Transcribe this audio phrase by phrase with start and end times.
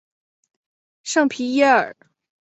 [1.03, 1.95] 圣皮耶尔。